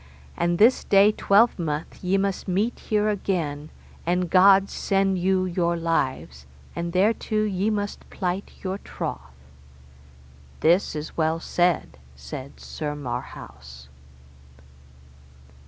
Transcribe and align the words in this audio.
And 0.35 0.57
this 0.57 0.83
day 0.83 1.11
twelvemonth 1.11 2.03
ye 2.03 2.17
must 2.17 2.47
meet 2.47 2.79
here 2.79 3.07
again, 3.07 3.69
and 4.03 4.31
God 4.31 4.67
send 4.67 5.19
you 5.19 5.45
your 5.45 5.77
lives, 5.77 6.47
and 6.75 6.91
thereto 6.91 7.43
ye 7.43 7.69
must 7.69 8.09
plight 8.09 8.49
your 8.63 8.79
troth. 8.79 9.21
This 10.61 10.95
is 10.95 11.15
well 11.15 11.39
said, 11.39 11.99
said 12.15 12.59
Sir 12.59 12.95
Marhaus. 12.95 13.89